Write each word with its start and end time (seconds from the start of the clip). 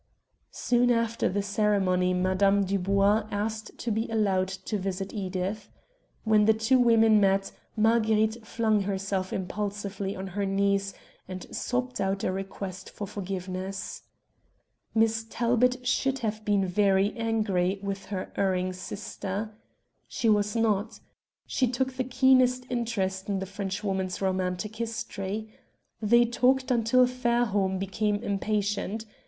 Soon 0.49 0.89
after 0.89 1.29
the 1.29 1.43
ceremony 1.43 2.11
Mme. 2.11 2.61
Dubois 2.63 3.27
asked 3.29 3.77
to 3.77 3.91
be 3.91 4.09
allowed 4.09 4.47
to 4.47 4.79
visit 4.79 5.13
Edith. 5.13 5.69
When 6.23 6.45
the 6.45 6.55
two 6.55 6.79
women 6.79 7.19
met 7.19 7.51
Marguerite 7.77 8.43
flung 8.43 8.81
herself 8.81 9.31
impulsively 9.31 10.15
on 10.15 10.25
her 10.29 10.43
knees 10.43 10.95
and 11.27 11.45
sobbed 11.55 12.01
out 12.01 12.23
a 12.23 12.31
request 12.31 12.89
for 12.89 13.05
forgiveness. 13.05 14.01
Miss 14.95 15.23
Talbot 15.29 15.85
should 15.85 16.17
have 16.25 16.43
been 16.43 16.65
very 16.65 17.15
angry 17.15 17.79
with 17.83 18.05
her 18.05 18.33
erring 18.35 18.73
sister. 18.73 19.51
She 20.07 20.29
was 20.29 20.55
not. 20.55 20.99
She 21.45 21.67
took 21.67 21.93
the 21.93 22.03
keenest 22.03 22.65
interest 22.71 23.29
in 23.29 23.37
the 23.37 23.45
Frenchwoman's 23.45 24.19
romantic 24.19 24.77
history. 24.77 25.53
They 26.01 26.25
talked 26.25 26.71
until 26.71 27.05
Fairholme 27.05 27.77
became 27.77 28.15
impatient. 28.23 29.05